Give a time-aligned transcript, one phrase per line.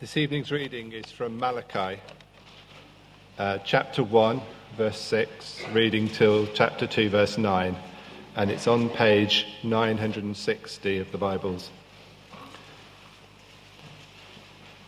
[0.00, 2.00] This evening's reading is from Malachi,
[3.38, 4.40] uh, chapter 1,
[4.74, 7.76] verse 6, reading till chapter 2, verse 9,
[8.34, 11.68] and it's on page 960 of the Bibles.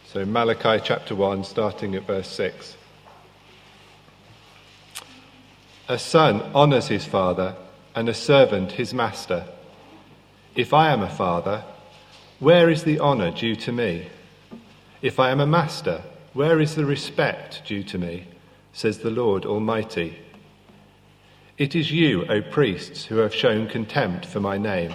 [0.07, 2.79] So, Malachi chapter 1, starting at verse 6.
[5.89, 7.55] A son honours his father,
[7.95, 9.45] and a servant his master.
[10.57, 11.65] If I am a father,
[12.39, 14.09] where is the honour due to me?
[15.03, 16.01] If I am a master,
[16.33, 18.29] where is the respect due to me?
[18.73, 20.21] says the Lord Almighty.
[21.59, 24.93] It is you, O priests, who have shown contempt for my name.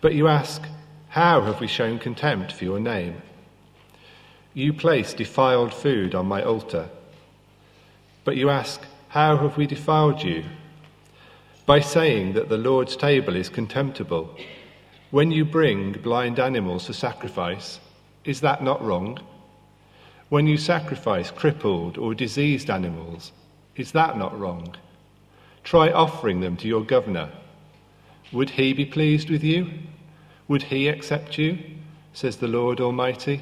[0.00, 0.62] But you ask,
[1.10, 3.20] How have we shown contempt for your name?
[4.54, 6.88] You place defiled food on my altar.
[8.24, 10.44] But you ask, How have we defiled you?
[11.66, 14.34] By saying that the Lord's table is contemptible.
[15.10, 17.80] When you bring blind animals for sacrifice,
[18.28, 19.18] is that not wrong?
[20.28, 23.32] When you sacrifice crippled or diseased animals,
[23.74, 24.76] is that not wrong?
[25.64, 27.30] Try offering them to your governor.
[28.30, 29.70] Would he be pleased with you?
[30.46, 31.58] Would he accept you?
[32.12, 33.40] says the Lord Almighty.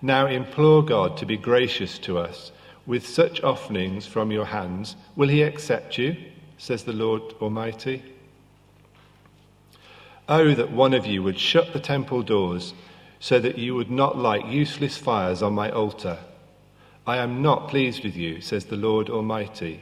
[0.00, 2.52] Now implore God to be gracious to us.
[2.86, 6.16] With such offerings from your hands, will he accept you?
[6.58, 8.04] says the Lord Almighty.
[10.28, 12.72] Oh, that one of you would shut the temple doors
[13.20, 16.18] so that you would not light useless fires on my altar.
[17.06, 19.80] I am not pleased with you, says the Lord Almighty,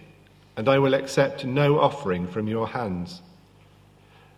[0.56, 3.22] and I will accept no offering from your hands.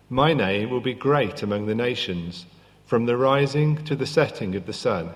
[0.09, 2.45] My name will be great among the nations,
[2.85, 5.09] from the rising to the setting of the sun.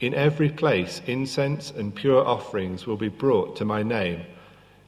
[0.00, 4.22] In every place, incense and pure offerings will be brought to my name,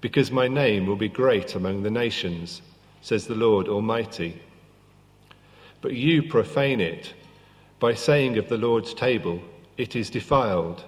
[0.00, 2.62] because my name will be great among the nations,
[3.02, 4.40] says the Lord Almighty.
[5.82, 7.12] But you profane it
[7.80, 9.40] by saying of the Lord's table,
[9.76, 10.84] It is defiled,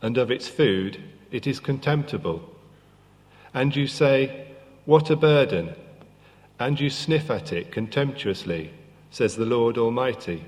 [0.00, 2.48] and of its food, It is contemptible.
[3.52, 4.48] And you say,
[4.86, 5.74] What a burden!
[6.58, 8.70] And you sniff at it contemptuously,
[9.10, 10.44] says the Lord Almighty.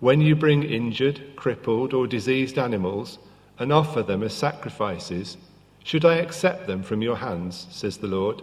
[0.00, 3.18] When you bring injured, crippled, or diseased animals
[3.58, 5.36] and offer them as sacrifices,
[5.82, 8.42] should I accept them from your hands, says the Lord?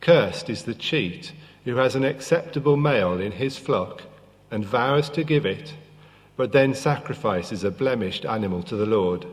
[0.00, 1.32] Cursed is the cheat
[1.64, 4.02] who has an acceptable male in his flock
[4.52, 5.74] and vows to give it,
[6.36, 9.26] but then sacrifices a blemished animal to the Lord.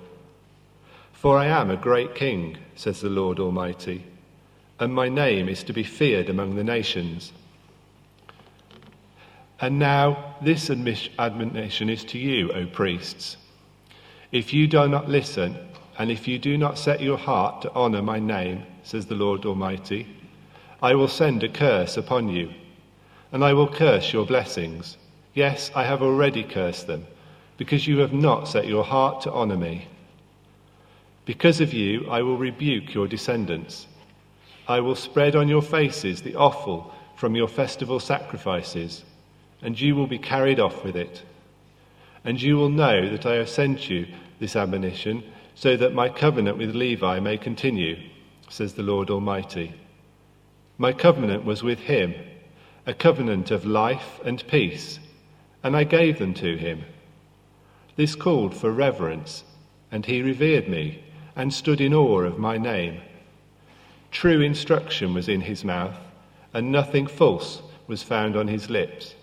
[1.11, 4.05] For I am a great king, says the Lord Almighty,
[4.79, 7.33] and my name is to be feared among the nations.
[9.59, 13.35] And now this admonition is to you, O priests.
[14.31, 15.57] If you do not listen,
[15.97, 19.45] and if you do not set your heart to honour my name, says the Lord
[19.45, 20.07] Almighty,
[20.81, 22.53] I will send a curse upon you,
[23.33, 24.95] and I will curse your blessings.
[25.39, 27.07] Yes, I have already cursed them,
[27.55, 29.87] because you have not set your heart to honour me.
[31.23, 33.87] Because of you, I will rebuke your descendants.
[34.67, 39.05] I will spread on your faces the offal from your festival sacrifices,
[39.61, 41.23] and you will be carried off with it.
[42.25, 44.07] And you will know that I have sent you
[44.41, 45.23] this admonition,
[45.55, 47.95] so that my covenant with Levi may continue,
[48.49, 49.73] says the Lord Almighty.
[50.77, 52.13] My covenant was with him,
[52.85, 54.99] a covenant of life and peace
[55.63, 56.85] and I gave them to him.
[57.95, 59.43] This called for reverence,
[59.91, 61.03] and he revered me
[61.35, 63.01] and stood in awe of my name.
[64.11, 65.97] True instruction was in his mouth,
[66.53, 69.15] and nothing false was found on his lips.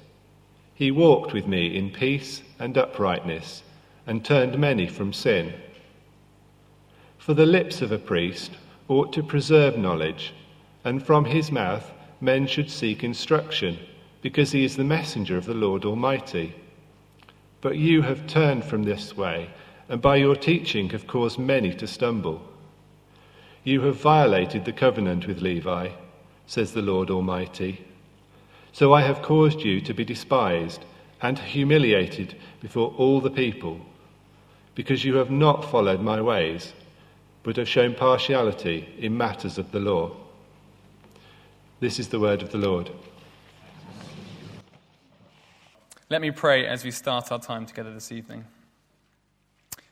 [0.75, 3.63] He walked with me in peace and uprightness,
[4.07, 5.55] and turned many from sin.
[7.19, 8.53] For the lips of a priest
[8.89, 10.35] ought to preserve knowledge,
[10.85, 13.79] and from his mouth men should seek instruction
[14.27, 16.53] because he is the messenger of the Lord Almighty.
[17.61, 19.51] But you have turned from this way,
[19.89, 22.43] and by your teaching have caused many to stumble.
[23.63, 25.91] You have violated the covenant with Levi,
[26.45, 27.87] says the Lord Almighty.
[28.73, 30.85] So I have caused you to be despised
[31.23, 33.79] and humiliated before all the people,
[34.75, 36.73] because you have not followed my ways,
[37.45, 40.17] but have shown partiality in matters of the law.
[41.79, 42.91] This is the word of the Lord.
[46.09, 48.45] Let me pray as we start our time together this evening.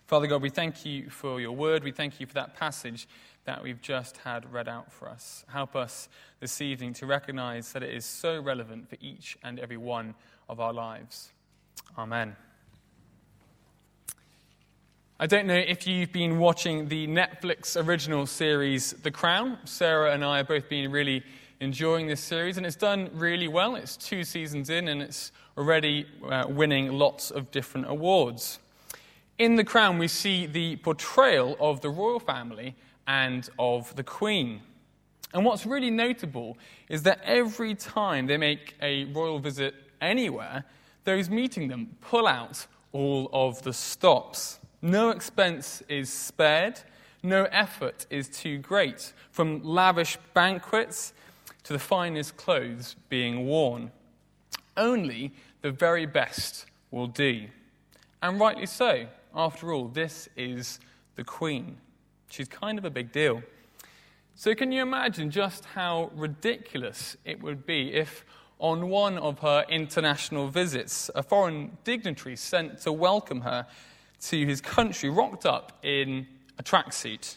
[0.07, 1.83] Father God, we thank you for your word.
[1.83, 3.09] We thank you for that passage
[3.47, 5.45] that we've just had read out for us.
[5.49, 6.09] Help us
[6.39, 10.15] this evening to recognize that it is so relevant for each and every one
[10.49, 11.31] of our lives.
[11.99, 12.37] Amen.
[15.19, 19.59] I don't know if you've been watching the Netflix original series The Crown.
[19.65, 21.25] Sarah and I have both been really
[21.59, 23.75] enjoying this series, and it's done really well.
[23.75, 28.59] It's two seasons in, and it's already uh, winning lots of different awards.
[29.39, 34.61] In The Crown, we see the portrayal of the royal family and of the Queen.
[35.33, 36.57] And what's really notable
[36.89, 40.65] is that every time they make a royal visit anywhere,
[41.03, 44.61] those meeting them pull out all of the stops.
[44.81, 46.79] No expense is spared,
[47.23, 51.13] no effort is too great, from lavish banquets
[51.65, 53.91] to the finest clothes being worn.
[54.77, 55.33] Only
[55.63, 57.47] the very best will do.
[58.23, 59.07] And rightly so.
[59.35, 60.79] After all, this is
[61.17, 61.77] the Queen.
[62.29, 63.43] She's kind of a big deal.
[64.37, 68.25] So, can you imagine just how ridiculous it would be if,
[68.59, 73.67] on one of her international visits, a foreign dignitary sent to welcome her
[74.23, 76.27] to his country rocked up in
[76.59, 77.37] a tracksuit?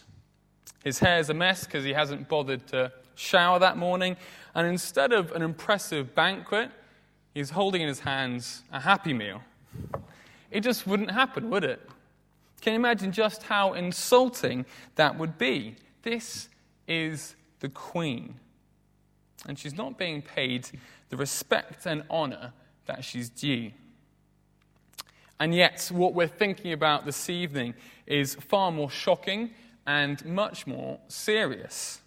[0.82, 4.16] His hair's a mess because he hasn't bothered to shower that morning,
[4.54, 6.70] and instead of an impressive banquet,
[7.38, 9.40] he's holding in his hands a happy meal.
[10.50, 11.80] It just wouldn't happen, would it?
[12.60, 15.76] Can you imagine just how insulting that would be?
[16.02, 16.48] This
[16.88, 18.34] is the Queen.
[19.46, 20.68] And she's not being paid
[21.10, 22.52] the respect and honor
[22.86, 23.70] that she's due.
[25.38, 27.74] And yet, what we're thinking about this evening
[28.04, 29.50] is far more shocking
[29.86, 32.00] and much more serious.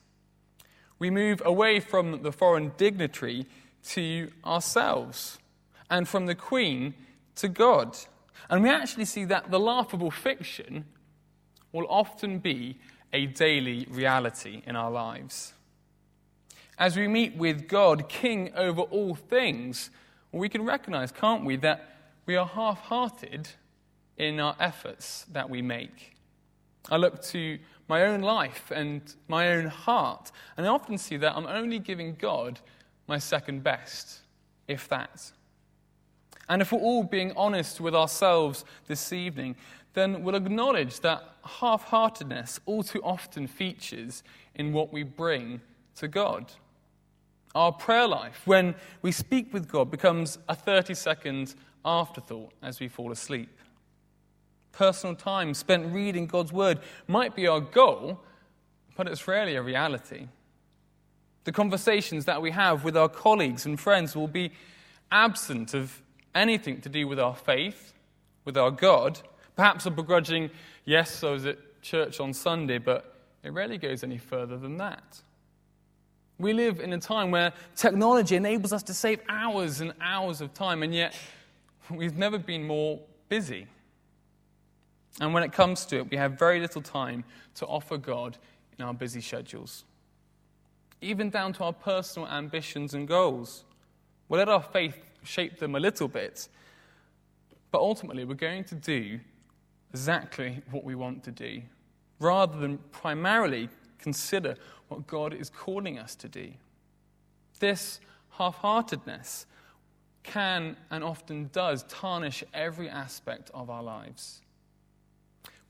[1.00, 3.46] We move away from the foreign dignitary
[3.90, 5.40] to ourselves,
[5.90, 6.94] and from the Queen
[7.36, 7.98] to God.
[8.50, 10.86] And we actually see that the laughable fiction
[11.72, 12.78] will often be
[13.14, 15.54] a daily reality in our lives.
[16.78, 19.90] As we meet with God, King over all things,
[20.32, 21.96] we can recognize, can't we, that
[22.26, 23.50] we are half hearted
[24.18, 26.16] in our efforts that we make.
[26.90, 31.36] I look to my own life and my own heart, and I often see that
[31.36, 32.60] I'm only giving God
[33.08, 34.20] my second best,
[34.68, 35.32] if that.
[36.50, 39.56] And if we're all being honest with ourselves this evening,
[39.94, 44.24] then we'll acknowledge that half heartedness all too often features
[44.56, 45.62] in what we bring
[45.96, 46.52] to God.
[47.54, 52.88] Our prayer life, when we speak with God, becomes a 30 second afterthought as we
[52.88, 53.50] fall asleep.
[54.72, 58.22] Personal time spent reading God's Word might be our goal,
[58.96, 60.28] but it's rarely a reality.
[61.44, 64.52] The conversations that we have with our colleagues and friends will be
[65.12, 66.02] absent of
[66.36, 67.94] anything to do with our faith,
[68.46, 69.20] with our God.
[69.56, 70.52] Perhaps a begrudging,
[70.86, 75.22] yes, I was at church on Sunday, but it rarely goes any further than that.
[76.38, 80.54] We live in a time where technology enables us to save hours and hours of
[80.54, 81.16] time, and yet
[81.90, 83.00] we've never been more
[83.30, 83.68] busy.
[85.20, 87.24] And when it comes to it, we have very little time
[87.56, 88.38] to offer God
[88.78, 89.86] in our busy schedules
[91.02, 93.66] even down to our personal ambitions and goals.
[94.30, 96.48] We'll let our faith shape them a little bit,
[97.72, 99.20] but ultimately we're going to do
[99.92, 101.62] exactly what we want to do,
[102.20, 103.68] rather than primarily
[104.00, 104.56] consider
[104.88, 106.52] what God is calling us to do.
[107.60, 108.00] This
[108.32, 109.46] half heartedness
[110.24, 114.42] can and often does tarnish every aspect of our lives.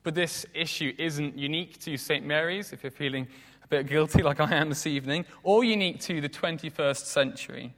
[0.03, 2.25] But this issue isn't unique to St.
[2.25, 3.27] Mary's, if you're feeling
[3.71, 7.73] bit guilty like I am this evening, or unique to the 21st century.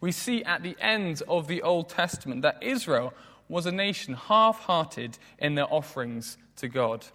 [0.00, 3.14] We see at the end of the Old Testament that Israel
[3.48, 7.06] was a nation half hearted in their offerings to God.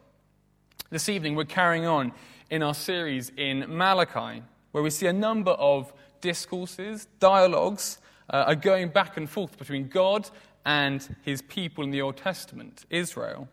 [0.90, 2.14] This evening, we're carrying on
[2.50, 7.98] in our series in Malachi, where we see a number of discourses, dialogues,
[8.30, 10.30] uh, are going back and forth between God
[10.66, 13.50] and his people in the Old Testament, Israel.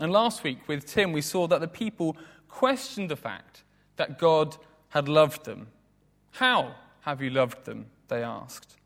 [0.00, 3.62] And last week with Tim, we saw that the people questioned the fact
[3.96, 4.56] that God
[4.88, 5.68] had loved them.
[6.32, 7.86] How have you loved them?
[8.08, 8.76] They asked.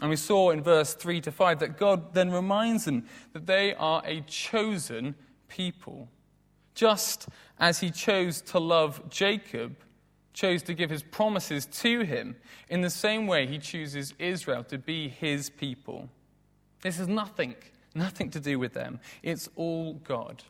[0.00, 3.74] And we saw in verse 3 to 5 that God then reminds them that they
[3.74, 5.14] are a chosen
[5.48, 6.08] people.
[6.74, 9.76] Just as he chose to love Jacob,
[10.34, 12.36] chose to give his promises to him,
[12.68, 16.10] in the same way he chooses Israel to be his people.
[16.82, 17.54] This has nothing,
[17.94, 19.00] nothing to do with them.
[19.22, 20.42] It's all God.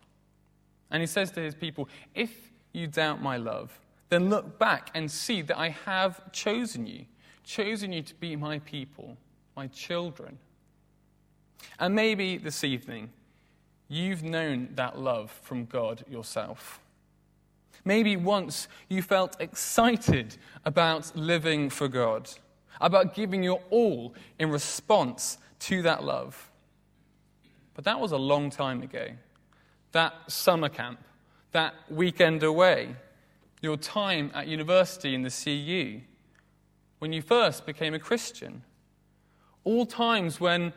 [0.90, 3.80] And he says to his people, If you doubt my love,
[4.10, 7.06] then look back and see that I have chosen you,
[7.42, 9.16] chosen you to be my people,
[9.56, 10.38] my children.
[11.80, 13.10] And maybe this evening,
[13.88, 16.80] you've known that love from God yourself.
[17.84, 22.28] Maybe once you felt excited about living for God,
[22.80, 26.50] about giving your all in response to that love.
[27.74, 29.08] But that was a long time ago.
[29.92, 30.98] That summer camp
[31.56, 32.94] that weekend away,
[33.62, 36.02] your time at university in the CU,
[36.98, 38.62] when you first became a Christian,
[39.64, 40.72] All times when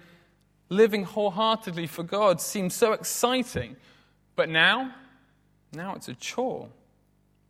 [0.69, 3.75] living wholeheartedly for God seemed so exciting.
[4.35, 4.95] But now,
[5.73, 6.69] now it's a chore.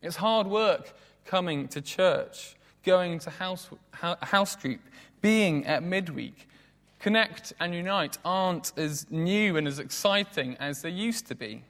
[0.02, 0.94] It's hard work
[1.26, 4.82] coming to church, going to house, house group,
[5.22, 6.50] being at midweek.
[7.00, 11.64] Connect and Unite aren't as new and as exciting as they used to be.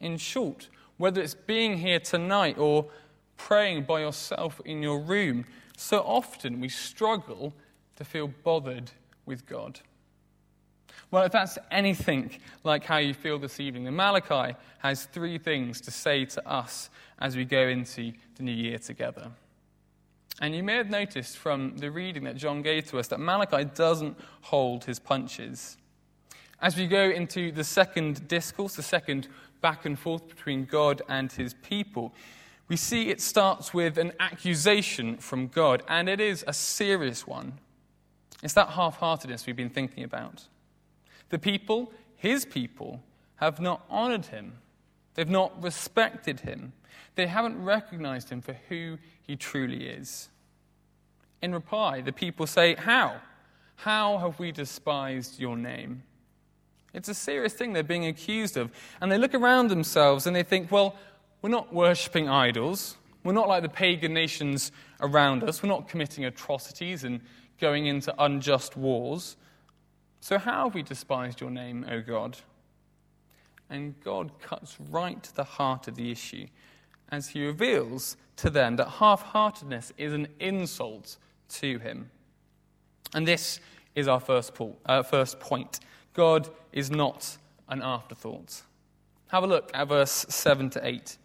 [0.00, 2.86] In short, whether it's being here tonight or
[3.36, 5.44] praying by yourself in your room,
[5.76, 7.52] so often we struggle
[7.96, 8.90] to feel bothered
[9.26, 9.80] with God.
[11.10, 15.80] Well, if that's anything like how you feel this evening, then Malachi has three things
[15.82, 19.30] to say to us as we go into the new year together.
[20.40, 23.64] And you may have noticed from the reading that John gave to us that Malachi
[23.64, 25.76] doesn't hold his punches.
[26.60, 29.28] As we go into the second discourse, the second
[29.64, 32.12] back and forth between God and his people,
[32.68, 37.54] we see it starts with an accusation from God, and it is a serious one.
[38.42, 40.42] It's that half heartedness we've been thinking about.
[41.30, 43.00] The people, his people,
[43.36, 44.52] have not honored him,
[45.14, 46.74] they've not respected him,
[47.14, 50.28] they haven't recognized him for who he truly is.
[51.40, 53.16] In reply, the people say, How?
[53.76, 56.02] How have we despised your name?
[56.94, 58.70] It's a serious thing they're being accused of.
[59.00, 60.96] And they look around themselves and they think, Well,
[61.42, 62.96] we're not worshipping idols.
[63.24, 64.70] We're not like the pagan nations
[65.00, 65.62] around us.
[65.62, 67.20] We're not committing atrocities and
[67.60, 69.36] going into unjust wars.
[70.20, 72.38] So, how have we despised your name, O God?
[73.68, 76.46] And God cuts right to the heart of the issue
[77.10, 81.16] as he reveals to them that half heartedness is an insult
[81.48, 82.10] to him.
[83.14, 83.60] And this
[83.94, 84.52] is our first,
[84.86, 85.80] uh, first point
[86.14, 87.36] God is not
[87.68, 88.62] an afterthought.
[89.28, 91.18] Have a look at verse 7 to 8.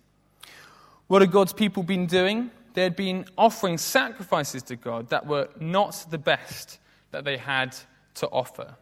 [1.07, 2.51] What had God's people been doing?
[2.73, 6.79] They had been offering sacrifices to God that were not the best
[7.11, 7.75] that they had
[8.15, 8.75] to offer.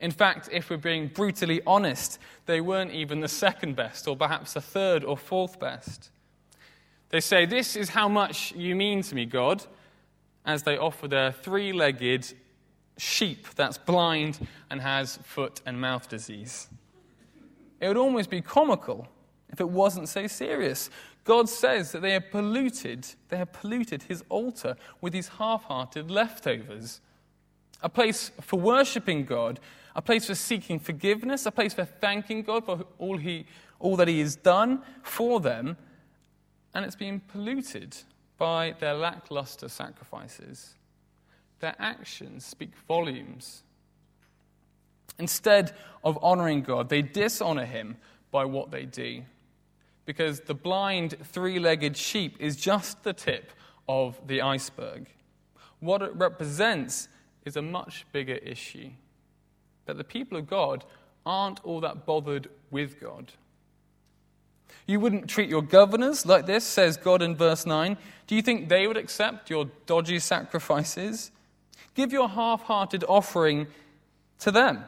[0.00, 4.54] In fact, if we're being brutally honest, they weren't even the second best, or perhaps
[4.54, 6.10] the third or fourth best.
[7.10, 9.64] They say, This is how much you mean to me, God,
[10.46, 12.32] as they offer their three legged
[13.00, 16.68] sheep that's blind and has foot and mouth disease.
[17.80, 19.08] It would almost be comical
[19.48, 20.90] if it wasn't so serious.
[21.24, 27.00] God says that they have polluted, they have polluted his altar with these half-hearted leftovers.
[27.82, 29.60] A place for worshipping God,
[29.96, 33.46] a place for seeking forgiveness, a place for thanking God for all, he,
[33.78, 35.76] all that he has done for them,
[36.74, 37.96] and it's been polluted
[38.36, 40.74] by their lackluster sacrifices.
[41.60, 43.62] Their actions speak volumes.
[45.18, 47.96] Instead of honoring God, they dishonor him
[48.30, 49.22] by what they do.
[50.06, 53.52] Because the blind, three legged sheep is just the tip
[53.88, 55.06] of the iceberg.
[55.80, 57.08] What it represents
[57.44, 58.90] is a much bigger issue
[59.86, 60.84] that the people of God
[61.26, 63.32] aren't all that bothered with God.
[64.86, 67.96] You wouldn't treat your governors like this, says God in verse 9.
[68.26, 71.30] Do you think they would accept your dodgy sacrifices?
[71.94, 73.66] Give your half hearted offering
[74.40, 74.84] to them,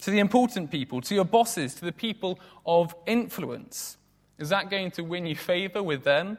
[0.00, 3.96] to the important people, to your bosses, to the people of influence.
[4.38, 6.38] Is that going to win you favor with them?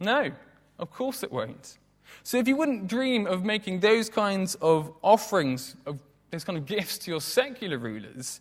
[0.00, 0.30] No,
[0.78, 1.78] of course it won't.
[2.22, 6.66] So if you wouldn't dream of making those kinds of offerings, of those kind of
[6.66, 8.40] gifts to your secular rulers,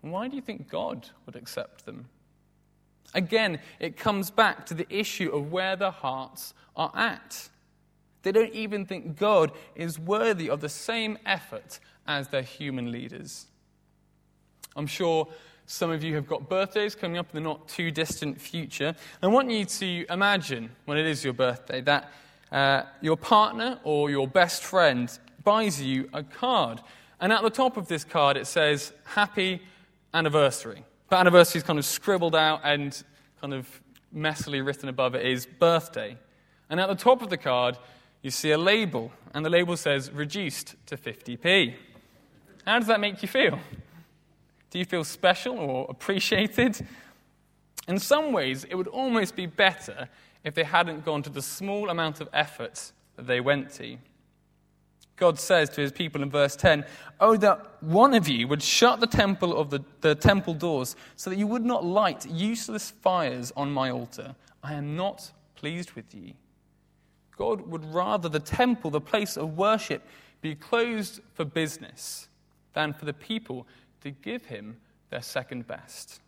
[0.00, 2.08] why do you think God would accept them?
[3.14, 7.49] Again, it comes back to the issue of where the hearts are at.
[8.22, 13.46] They don't even think God is worthy of the same effort as their human leaders.
[14.76, 15.28] I'm sure
[15.66, 18.94] some of you have got birthdays coming up in the not too distant future.
[19.22, 22.12] I want you to imagine when it is your birthday that
[22.50, 26.80] uh, your partner or your best friend buys you a card.
[27.20, 29.62] And at the top of this card, it says, Happy
[30.12, 30.84] Anniversary.
[31.08, 33.00] But anniversary is kind of scribbled out and
[33.40, 33.68] kind of
[34.14, 36.16] messily written above it is birthday.
[36.68, 37.78] And at the top of the card,
[38.22, 41.74] you see a label, and the label says reduced to 50p.
[42.66, 43.58] How does that make you feel?
[44.70, 46.86] Do you feel special or appreciated?
[47.88, 50.08] In some ways, it would almost be better
[50.44, 53.96] if they hadn't gone to the small amount of effort that they went to.
[55.16, 56.84] God says to his people in verse 10,
[57.20, 61.28] Oh, that one of you would shut the temple of the, the temple doors so
[61.28, 64.34] that you would not light useless fires on my altar.
[64.62, 66.32] I am not pleased with you.
[67.40, 70.02] God would rather the temple, the place of worship,
[70.42, 72.28] be closed for business
[72.74, 73.66] than for the people
[74.02, 74.76] to give him
[75.08, 76.20] their second best.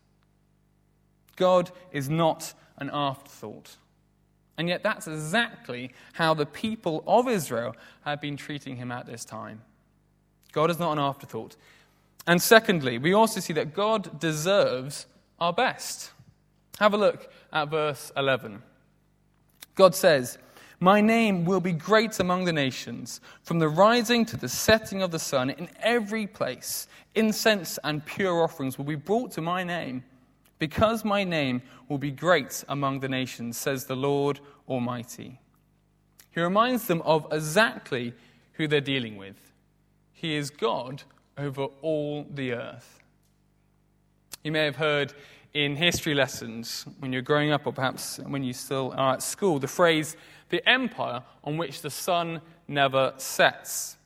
[1.37, 3.77] God is not an afterthought.
[4.57, 7.77] And yet, that's exactly how the people of Israel
[8.07, 9.61] have been treating him at this time.
[10.53, 11.57] God is not an afterthought.
[12.27, 15.05] And secondly, we also see that God deserves
[15.39, 16.11] our best.
[16.79, 18.63] Have a look at verse 11.
[19.75, 20.39] God says,
[20.83, 25.13] My name will be great among the nations, from the rising to the setting of
[25.13, 26.89] the sun, in every place.
[27.15, 30.03] Incense and pure offerings will be brought to my name,
[30.59, 35.39] because my name will be great among the nations, says the Lord Almighty.
[36.33, 38.13] He reminds them of exactly
[38.55, 39.53] who they're dealing with.
[40.13, 41.05] He is God
[41.39, 42.99] over all the earth.
[44.43, 45.15] You may have heard
[45.55, 49.61] in history lessons when you're growing up, or perhaps when you still are at school,
[49.61, 50.17] the phrase,
[50.53, 53.97] the empire on which the sun never sets.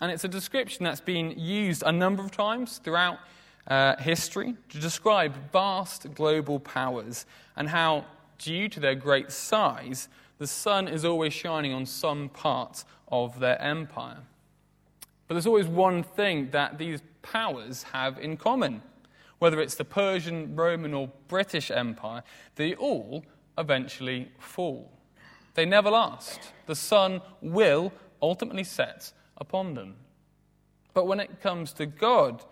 [0.00, 3.18] And it's a description that's been used a number of times throughout
[3.66, 8.04] uh, history to describe vast global powers and how,
[8.38, 10.08] due to their great size,
[10.38, 14.18] the sun is always shining on some part of their empire.
[15.26, 18.82] But there's always one thing that these powers have in common
[19.38, 22.22] whether it's the Persian, Roman, or British Empire,
[22.54, 23.22] they all
[23.58, 24.95] eventually fall.
[25.56, 26.52] They never last.
[26.66, 29.94] The sun will ultimately set upon them.
[30.92, 32.44] But when it comes to God,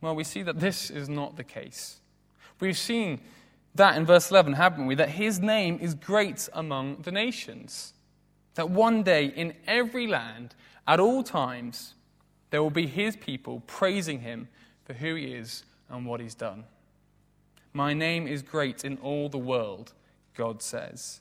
[0.00, 2.00] well, we see that this is not the case.
[2.60, 3.20] We've seen
[3.74, 4.94] that in verse 11, haven't we?
[4.94, 7.92] That his name is great among the nations.
[8.54, 10.54] That one day in every land,
[10.86, 11.94] at all times,
[12.48, 14.48] there will be his people praising him
[14.84, 16.64] for who he is and what he's done.
[17.74, 19.92] My name is great in all the world,
[20.34, 21.20] God says.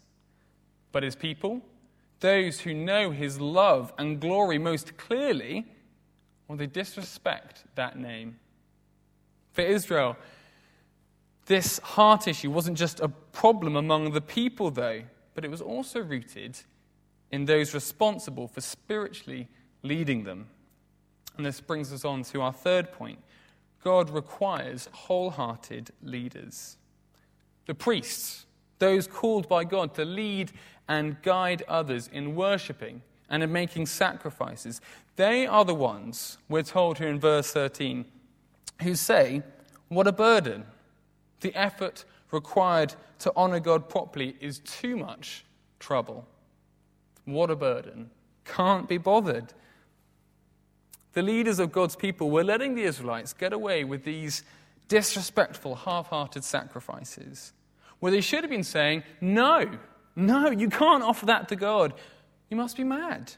[0.91, 1.61] But his people,
[2.19, 5.65] those who know his love and glory most clearly,
[6.47, 8.39] well, they disrespect that name.
[9.51, 10.17] For Israel,
[11.47, 15.01] this heart issue wasn't just a problem among the people, though,
[15.33, 16.57] but it was also rooted
[17.31, 19.47] in those responsible for spiritually
[19.83, 20.47] leading them.
[21.35, 23.19] And this brings us on to our third point
[23.83, 26.77] God requires wholehearted leaders.
[27.67, 28.45] The priests,
[28.79, 30.51] those called by God to lead
[30.87, 34.81] and guide others in worshipping and in making sacrifices,
[35.15, 38.05] they are the ones, we're told here in verse 13,
[38.83, 39.43] who say,
[39.89, 40.65] What a burden!
[41.41, 45.45] The effort required to honor God properly is too much
[45.79, 46.27] trouble.
[47.25, 48.09] What a burden.
[48.45, 49.53] Can't be bothered
[51.17, 54.43] the leaders of God's people were letting the Israelites get away with these
[54.87, 57.53] disrespectful, half hearted sacrifices,
[57.99, 59.79] where they should have been saying, No,
[60.17, 61.93] no, you can't offer that to God.
[62.49, 63.31] You must be mad.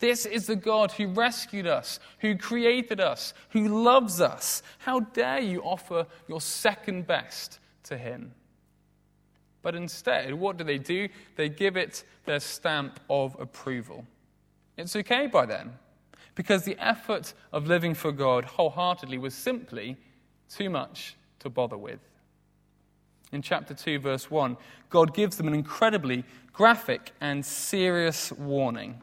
[0.00, 4.64] This is the God who rescued us, who created us, who loves us.
[4.78, 8.32] How dare you offer your second best to Him?
[9.62, 11.08] But instead, what do they do?
[11.36, 14.04] They give it their stamp of approval.
[14.76, 15.78] It's okay by them
[16.34, 19.96] because the effort of living for God wholeheartedly was simply
[20.48, 22.00] too much to bother with.
[23.32, 24.56] In chapter 2, verse 1,
[24.90, 29.02] God gives them an incredibly graphic and serious warning.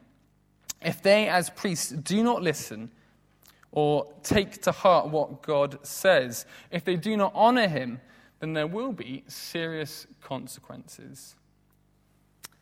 [0.82, 2.90] If they, as priests, do not listen
[3.72, 8.00] or take to heart what God says, if they do not honor him,
[8.40, 11.36] then there will be serious consequences.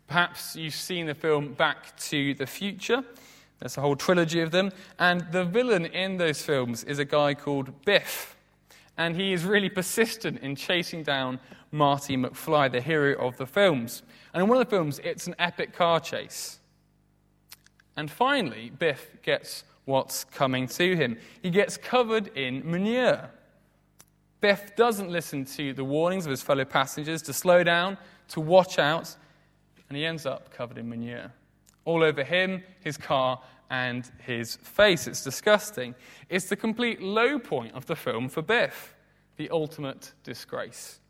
[0.07, 3.03] Perhaps you've seen the film Back to the Future.
[3.59, 4.71] There's a whole trilogy of them.
[4.99, 8.34] And the villain in those films is a guy called Biff.
[8.97, 11.41] And he is really persistent in chasing down
[11.73, 14.03] Marty McFly, the hero of the films.
[14.33, 16.61] And in one of the films, it's an epic car chase.
[17.97, 21.19] And finally, Biff gets what's coming to him.
[21.43, 23.31] He gets covered in manure.
[24.41, 27.97] Biff doesn't listen to the warnings of his fellow passengers to slow down,
[28.29, 29.15] to watch out,
[29.89, 31.33] and he ends up covered in manure
[31.85, 33.41] all over him, his car,
[33.75, 35.09] and his face.
[35.09, 35.95] It's disgusting.
[36.29, 38.95] It's the complete low point of the film for Biff,
[39.37, 41.01] the ultimate disgrace.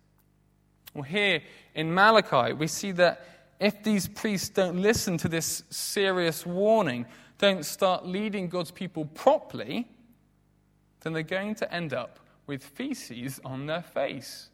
[0.95, 1.43] Well, here
[1.75, 3.27] in Malachi, we see that
[3.61, 7.07] if these priests don't listen to this serious warning,
[7.39, 9.87] don't start leading God's people properly,
[11.01, 14.49] then they're going to end up with feces on their face.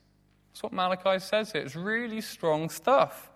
[0.50, 1.62] That's what Malachi says here.
[1.62, 3.29] It's really strong stuff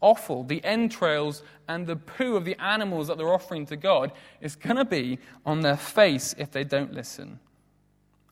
[0.00, 4.56] offal, the entrails and the poo of the animals that they're offering to God, is
[4.56, 7.40] going to be on their face if they don't listen.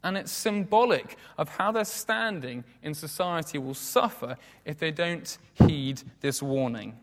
[0.05, 6.03] And it's symbolic of how their standing in society will suffer if they don't heed
[6.21, 6.99] this warning.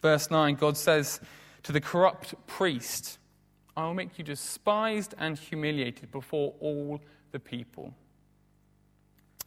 [0.00, 1.20] Verse 9, God says
[1.64, 3.18] to the corrupt priest,
[3.76, 7.00] I will make you despised and humiliated before all
[7.32, 7.92] the people.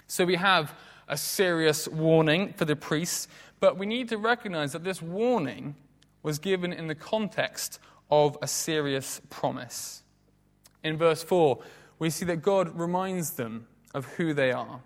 [0.08, 0.74] So we have
[1.08, 3.28] a serious warning for the priests,
[3.60, 5.76] But we need to recognize that this warning
[6.24, 7.80] was given in the context
[8.12, 10.04] of a serious promise.
[10.84, 11.60] In verse 4,
[12.00, 14.82] we see that God reminds them of who they are.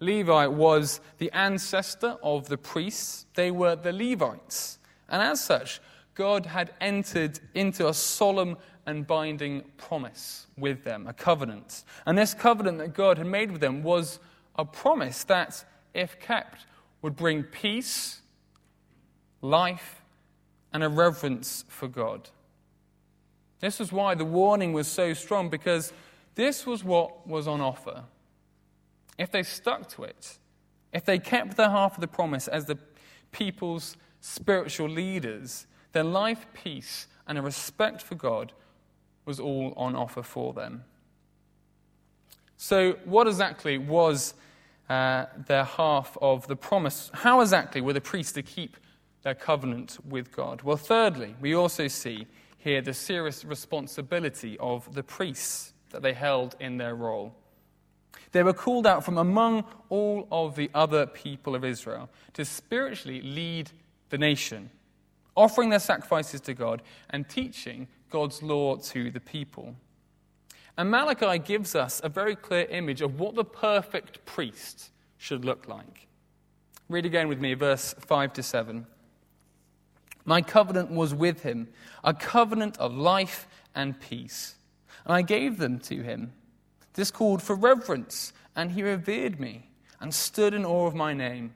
[0.00, 4.78] Levi was the ancestor of the priests, they were the Levites.
[5.08, 5.80] And as such,
[6.14, 11.84] God had entered into a solemn and binding promise with them, a covenant.
[12.04, 14.18] And this covenant that God had made with them was
[14.56, 16.66] a promise that, if kept,
[17.02, 18.20] would bring peace,
[19.40, 20.02] life,
[20.72, 22.30] and a reverence for God.
[23.60, 25.92] This was why the warning was so strong, because
[26.34, 28.04] this was what was on offer.
[29.18, 30.38] If they stuck to it,
[30.92, 32.78] if they kept their half of the promise as the
[33.30, 38.52] people's spiritual leaders, then life, peace, and a respect for God
[39.24, 40.84] was all on offer for them.
[42.56, 44.34] So, what exactly was
[44.88, 47.10] uh, their half of the promise?
[47.14, 48.76] How exactly were the priests to keep
[49.22, 50.62] their covenant with God?
[50.62, 52.26] Well, thirdly, we also see
[52.58, 57.34] here the serious responsibility of the priests that they held in their role.
[58.32, 63.20] They were called out from among all of the other people of Israel to spiritually
[63.20, 63.70] lead
[64.10, 64.70] the nation,
[65.36, 69.74] offering their sacrifices to God and teaching God's law to the people.
[70.76, 75.68] And Malachi gives us a very clear image of what the perfect priest should look
[75.68, 76.06] like.
[76.88, 78.86] Read again with me, verse 5 to 7.
[80.24, 81.68] My covenant was with him,
[82.04, 84.54] a covenant of life and peace.
[85.04, 86.32] And I gave them to him.
[86.94, 91.54] This called for reverence, and he revered me and stood in awe of my name.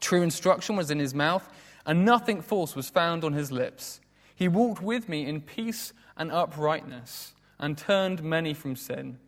[0.00, 1.48] True instruction was in his mouth,
[1.86, 4.00] and nothing false was found on his lips.
[4.34, 9.18] He walked with me in peace and uprightness, and turned many from sin.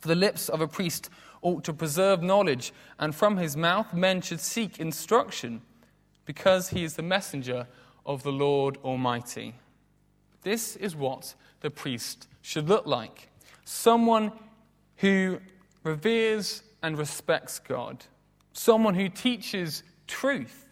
[0.00, 1.10] For the lips of a priest
[1.42, 5.62] ought to preserve knowledge, and from his mouth men should seek instruction
[6.24, 7.66] because he is the messenger
[8.04, 9.54] of the Lord Almighty.
[10.42, 13.28] This is what the priest should look like
[13.64, 14.32] someone
[14.96, 15.38] who
[15.84, 18.06] reveres and respects God,
[18.54, 20.64] someone who teaches truth,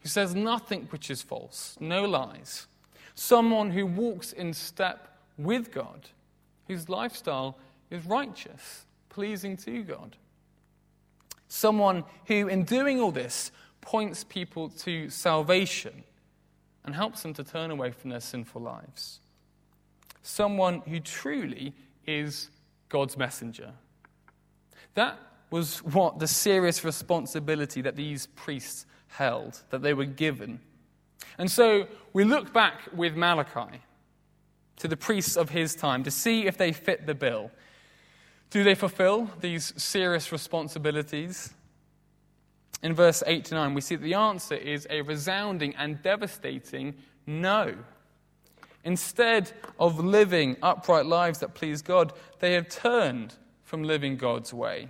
[0.00, 2.68] who says nothing which is false, no lies,
[3.16, 6.08] someone who walks in step with God,
[6.66, 7.56] whose lifestyle
[7.90, 10.16] is righteous, pleasing to God.
[11.48, 16.04] Someone who, in doing all this, points people to salvation
[16.84, 19.20] and helps them to turn away from their sinful lives.
[20.22, 21.72] Someone who truly
[22.06, 22.50] is
[22.88, 23.72] God's messenger.
[24.94, 25.18] That
[25.50, 30.60] was what the serious responsibility that these priests held, that they were given.
[31.38, 33.80] And so we look back with Malachi
[34.78, 37.50] to the priests of his time to see if they fit the bill.
[38.50, 41.54] Do they fulfill these serious responsibilities?
[42.82, 46.94] in verse 8 to 9, we see that the answer is a resounding and devastating
[47.26, 47.74] no.
[48.84, 54.88] Instead of living upright lives that please God, they have turned from living God's way.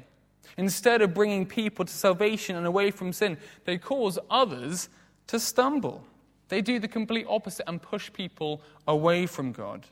[0.56, 4.88] Instead of bringing people to salvation and away from sin, they cause others
[5.28, 6.04] to stumble.
[6.48, 9.86] They do the complete opposite and push people away from God.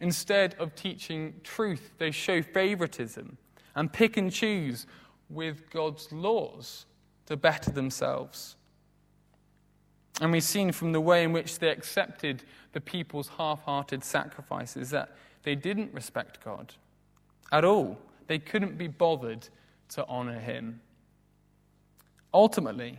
[0.00, 3.38] Instead of teaching truth, they show favoritism
[3.74, 4.86] and pick and choose
[5.28, 6.86] with God's laws
[7.26, 8.56] to better themselves.
[10.20, 12.42] And we've seen from the way in which they accepted
[12.72, 16.72] the people's half hearted sacrifices that they didn't respect God
[17.52, 17.98] at all.
[18.26, 19.48] They couldn't be bothered
[19.90, 20.80] to honor Him.
[22.32, 22.98] Ultimately,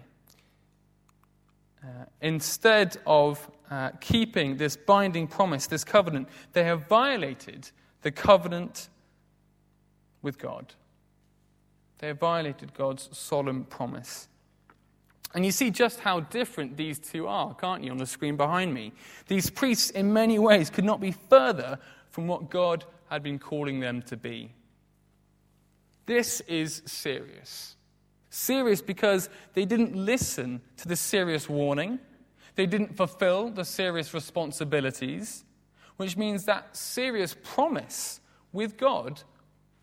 [1.83, 7.69] uh, instead of uh, keeping this binding promise, this covenant, they have violated
[8.01, 8.89] the covenant
[10.21, 10.73] with God.
[11.99, 14.27] They have violated God's solemn promise.
[15.33, 18.73] And you see just how different these two are, can't you, on the screen behind
[18.73, 18.93] me?
[19.27, 23.79] These priests, in many ways, could not be further from what God had been calling
[23.79, 24.51] them to be.
[26.05, 27.76] This is serious.
[28.39, 31.97] Serious because they didn't listen to the serious warning,
[32.53, 35.43] they didn't fulfill the serious responsibilities,
[35.95, 38.21] which means that serious promise
[38.53, 39.23] with God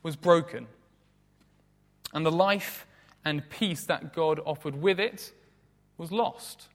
[0.04, 0.68] was broken
[2.12, 2.86] and the life
[3.24, 5.32] and peace that God offered with it
[5.98, 6.68] was lost.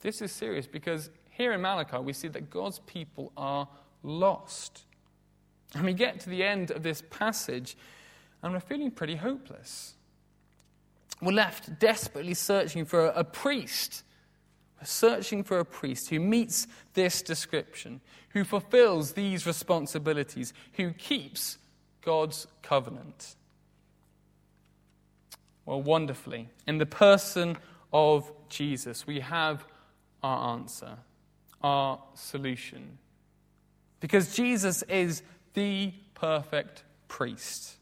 [0.00, 3.68] This is serious because here in Malachi we see that God's people are
[4.02, 4.86] lost.
[5.74, 7.76] And we get to the end of this passage
[8.42, 9.96] and we're feeling pretty hopeless.
[11.20, 14.02] We're left desperately searching for a, priest.
[14.80, 21.58] We're searching for a priest who meets this description, who fulfills these responsibilities, who keeps
[22.02, 23.36] God's covenant.
[25.66, 27.56] Well, wonderfully, in the person
[27.92, 29.66] of Jesus, we have
[30.22, 30.96] our answer,
[31.62, 32.98] our solution.
[34.00, 35.22] Because Jesus is
[35.54, 37.76] the perfect priest.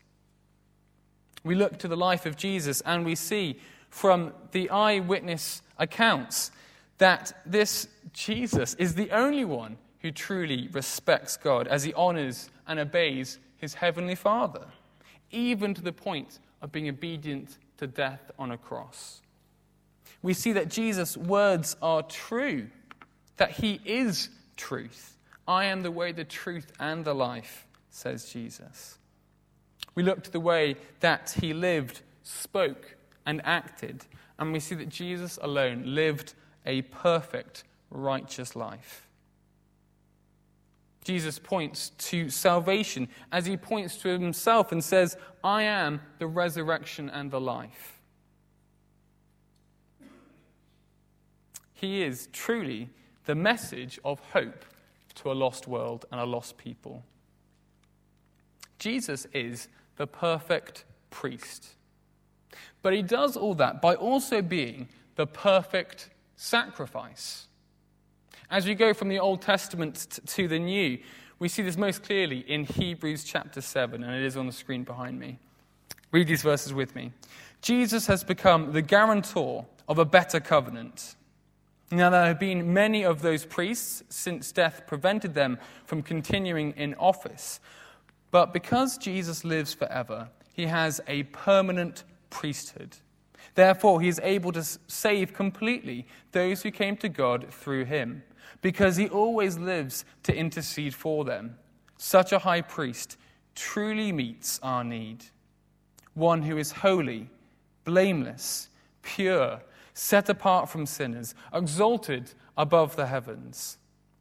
[1.44, 3.59] We look to the life of Jesus and we see
[3.90, 6.51] from the eyewitness accounts
[6.98, 12.79] that this Jesus is the only one who truly respects God as he honors and
[12.79, 14.66] obeys his heavenly Father,
[15.31, 19.22] even to the point of being obedient to death on a cross.
[20.22, 22.68] We see that Jesus' words are true,
[23.37, 25.16] that he is truth.
[25.46, 28.98] I am the way, the truth, and the life, says Jesus.
[29.98, 32.94] We look to the way that he lived, spoke,
[33.26, 34.04] and acted,
[34.38, 36.34] and we see that Jesus alone lived
[36.64, 39.08] a perfect, righteous life.
[41.02, 47.11] Jesus points to salvation as he points to himself and says, I am the resurrection
[47.11, 47.98] and the life.
[51.74, 52.90] He is truly
[53.24, 54.64] the message of hope
[55.16, 57.02] to a lost world and a lost people.
[58.78, 59.66] Jesus is
[59.98, 61.74] the perfect priest.
[62.80, 67.48] But he does all that by also being the perfect sacrifice.
[68.50, 70.98] As we go from the Old Testament to the New,
[71.38, 74.84] we see this most clearly in Hebrews chapter 7, and it is on the screen
[74.84, 75.38] behind me.
[76.12, 77.12] Read these verses with me.
[77.61, 81.16] Jesus has become the guarantor of a better covenant.
[81.90, 86.94] Now, there have been many of those priests since death prevented them from continuing in
[86.94, 87.61] office.
[88.30, 92.96] But because Jesus lives forever, he has a permanent priesthood.
[93.54, 98.22] Therefore, he is able to save completely those who came to God through him
[98.60, 101.56] because he always lives to intercede for them.
[101.96, 103.16] Such a high priest
[103.54, 105.24] truly meets our need.
[106.14, 107.30] One who is holy,
[107.84, 108.68] blameless,
[109.02, 109.60] pure,
[109.94, 113.78] set apart from sinners, exalted above the heavens.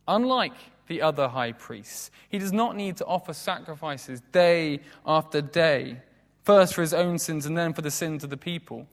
[0.08, 0.54] Unlike
[0.88, 6.02] the other high priests, he does not need to offer sacrifices day after day,
[6.44, 8.88] first for his own sins and then for the sins of the people.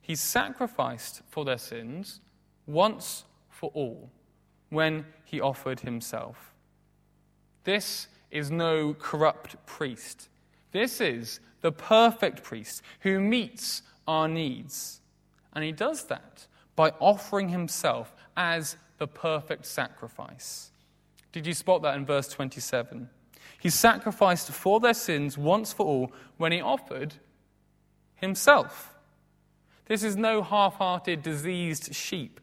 [0.00, 2.20] He sacrificed for their sins
[2.66, 4.10] once for all
[4.70, 6.52] when he offered himself.
[7.64, 10.28] This is no corrupt priest.
[10.72, 15.00] This is the perfect priest who meets our needs.
[15.52, 20.69] And he does that by offering himself as the perfect sacrifice.
[21.32, 23.08] Did you spot that in verse 27?
[23.60, 27.14] He sacrificed for their sins once for all when he offered
[28.16, 28.94] himself.
[29.86, 32.40] This is no half hearted, diseased sheep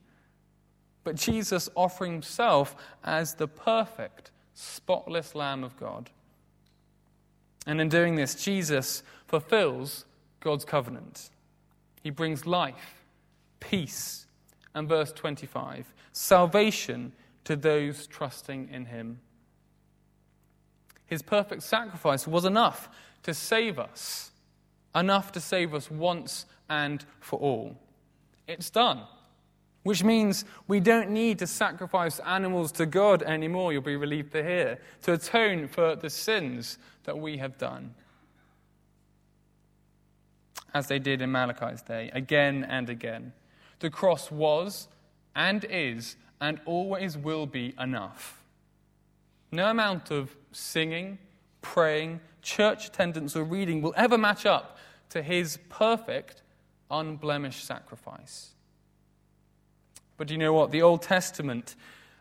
[1.08, 6.10] but Jesus offering himself as the perfect, spotless Lamb of God.
[7.66, 10.04] And in doing this, Jesus fulfills
[10.42, 11.30] God's covenant.
[12.04, 13.06] He brings life,
[13.62, 14.26] peace,
[14.76, 17.14] and verse 25, salvation
[17.48, 19.20] to those trusting in him.
[21.06, 22.90] His perfect sacrifice was enough
[23.24, 24.32] to save us,
[24.94, 27.78] enough to save us once and for all.
[28.48, 29.02] It's done
[29.88, 34.44] which means we don't need to sacrifice animals to God anymore, you'll be relieved to
[34.44, 37.96] hear, to atone for the sins that we have done.
[40.74, 43.32] As they did in Malachi's day, again and again.
[43.80, 44.90] The cross was
[45.34, 48.42] and is and always will be enough.
[49.52, 51.18] No amount of singing,
[51.62, 54.78] praying, church attendance, or reading will ever match up
[55.10, 56.44] to his perfect,
[56.92, 58.52] unblemished sacrifice.
[60.18, 60.72] But do you know what?
[60.72, 61.76] The Old Testament,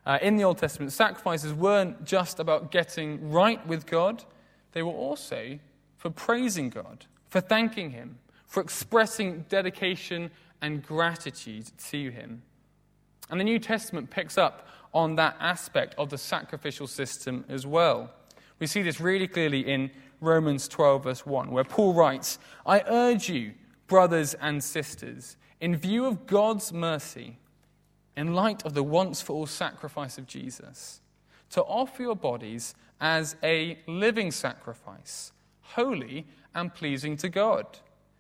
[0.05, 4.25] uh, in the Old Testament, sacrifices weren't just about getting right with God,
[4.73, 5.59] they were also
[5.97, 12.43] for praising God, for thanking Him, for expressing dedication and gratitude to Him.
[13.31, 18.11] And the New Testament picks up on that aspect of the sacrificial system as well.
[18.59, 23.29] We see this really clearly in Romans 12, verse 1, where Paul writes, I urge
[23.29, 23.53] you,
[23.87, 27.39] brothers and sisters, in view of God's mercy,
[28.17, 31.01] in light of the once for all sacrifice of Jesus,
[31.51, 37.67] to offer your bodies as a living sacrifice, holy and pleasing to God.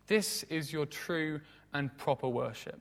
[0.07, 1.41] This is your true
[1.73, 2.81] and proper worship.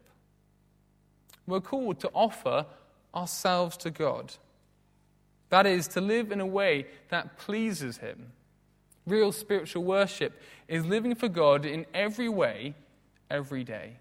[1.47, 2.65] We're called to offer
[3.13, 4.34] ourselves to God.
[5.49, 8.31] That is, to live in a way that pleases Him.
[9.05, 12.73] Real spiritual worship is living for God in every way,
[13.29, 13.97] every day.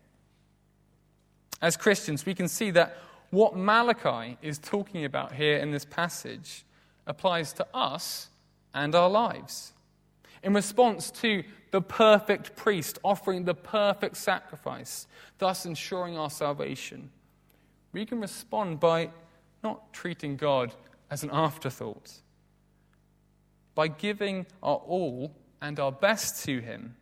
[1.61, 2.97] As Christians, we can see that
[3.31, 6.65] what Malachi is talking about here in this passage
[7.07, 8.29] applies to us
[8.73, 9.73] and our lives.
[10.45, 17.11] in response to the perfect priest offering the perfect sacrifice, thus ensuring our salvation,
[17.95, 19.09] we can respond by
[19.63, 20.75] not treating God
[21.11, 22.13] as an afterthought,
[23.75, 26.97] by giving our all and our best to Him,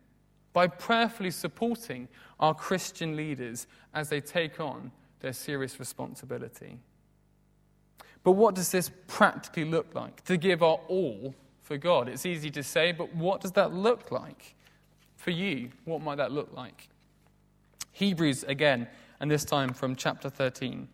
[0.53, 2.07] by prayerfully supporting
[2.39, 6.79] our Christian leaders as they take on their serious responsibility.
[8.23, 10.23] But what does this practically look like?
[10.25, 12.07] To give our all for God.
[12.07, 14.55] It's easy to say, but what does that look like
[15.15, 15.71] for you?
[15.85, 16.89] What might that look like?
[17.91, 18.87] Hebrews again,
[19.23, 20.85] and this time from chapter 13.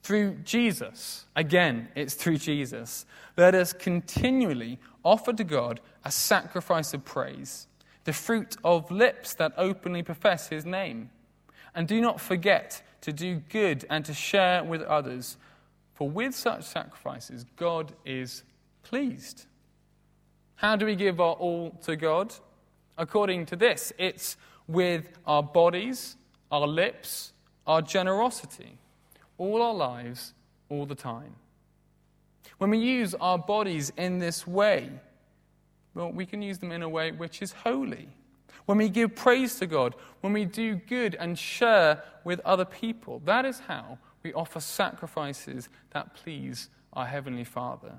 [0.00, 3.04] Through Jesus, again, it's through Jesus,
[3.36, 7.66] let us continually offer to God a sacrifice of praise,
[8.04, 11.10] the fruit of lips that openly profess his name.
[11.74, 15.36] And do not forget to do good and to share with others,
[15.94, 18.44] for with such sacrifices, God is
[18.84, 19.46] pleased.
[20.54, 22.32] How do we give our all to God?
[22.96, 24.36] According to this, it's
[24.68, 26.14] with our bodies,
[26.52, 27.32] our lips,
[27.66, 28.78] our generosity,
[29.38, 30.34] all our lives,
[30.68, 31.34] all the time.
[32.58, 34.90] When we use our bodies in this way,
[35.94, 38.08] well, we can use them in a way which is holy.
[38.66, 43.20] When we give praise to God, when we do good and share with other people,
[43.24, 47.92] that is how we offer sacrifices that please our Heavenly Father.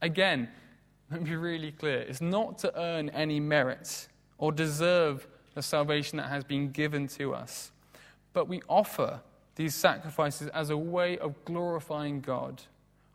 [0.00, 0.48] Again,
[1.10, 6.16] let me be really clear it's not to earn any merit or deserve the salvation
[6.16, 7.70] that has been given to us,
[8.34, 9.22] but we offer
[9.54, 12.60] these sacrifices as a way of glorifying God,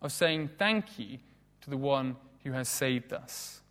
[0.02, 1.20] of saying thank you
[1.62, 3.62] to the one who has saved us.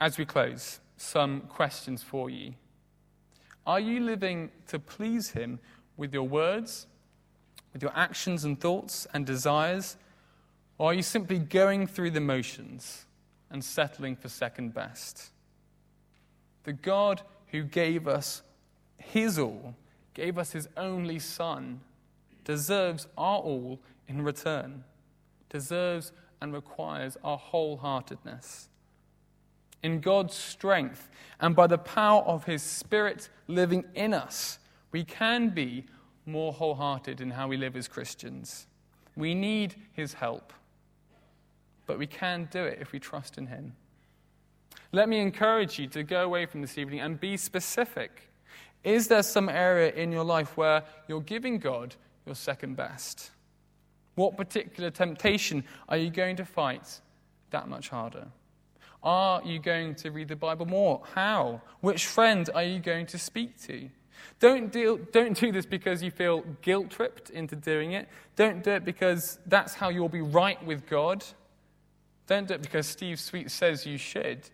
[0.00, 2.54] As we close, some questions for you.
[3.66, 5.58] Are you living to please Him
[5.96, 6.86] with your words,
[7.72, 9.96] with your actions and thoughts and desires?
[10.76, 13.06] Or are you simply going through the motions
[13.50, 15.30] and settling for second best?
[16.64, 18.42] The God who gave us
[18.98, 19.74] his all,
[20.14, 21.80] gave us his only Son,
[22.44, 24.84] deserves our all in return,
[25.48, 28.68] deserves and requires our wholeheartedness.
[29.82, 31.08] In God's strength
[31.40, 34.58] and by the power of his Spirit living in us,
[34.90, 35.84] we can be
[36.26, 38.66] more wholehearted in how we live as Christians.
[39.16, 40.52] We need his help
[41.88, 43.74] but we can do it if we trust in Him.
[44.92, 48.28] Let me encourage you to go away from this evening and be specific.
[48.84, 51.94] Is there some area in your life where you're giving God
[52.26, 53.30] your second best?
[54.14, 57.00] What particular temptation are you going to fight
[57.50, 58.28] that much harder?
[59.02, 61.02] Are you going to read the Bible more?
[61.14, 61.62] How?
[61.80, 63.88] Which friend are you going to speak to?
[64.40, 68.08] Don't, deal, don't do this because you feel guilt tripped into doing it.
[68.36, 71.24] Don't do it because that's how you'll be right with God.
[72.26, 74.50] Don't do it because Steve Sweet says you should.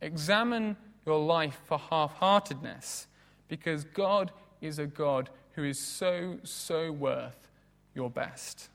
[0.00, 3.06] Examine your life for half heartedness
[3.48, 4.30] because God
[4.60, 7.48] is a God who is so, so worth
[7.94, 8.68] your best.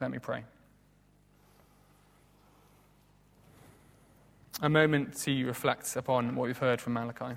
[0.00, 0.44] Let me pray.
[4.62, 7.36] A moment to reflect upon what we've heard from Malachi.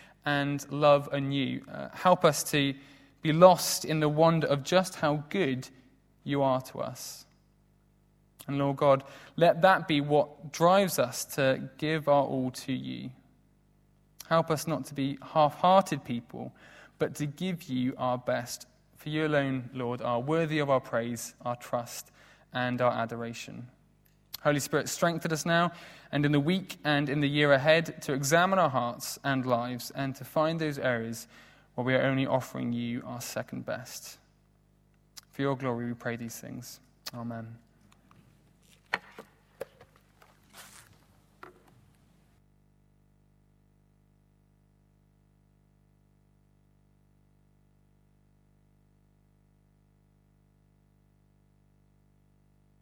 [0.25, 1.61] and love anew.
[1.71, 2.73] Uh, help us to
[3.21, 5.67] be lost in the wonder of just how good
[6.23, 7.25] you are to us.
[8.47, 9.03] And Lord God,
[9.35, 13.11] let that be what drives us to give our all to you.
[14.27, 16.53] Help us not to be half hearted people,
[16.99, 18.65] but to give you our best.
[18.97, 22.11] For you alone, Lord, are worthy of our praise, our trust,
[22.53, 23.67] and our adoration.
[24.43, 25.71] Holy Spirit, strengthen us now
[26.11, 29.91] and in the week and in the year ahead to examine our hearts and lives
[29.95, 31.27] and to find those areas
[31.75, 34.17] where we are only offering you our second best.
[35.31, 36.79] For your glory, we pray these things.
[37.13, 37.57] Amen.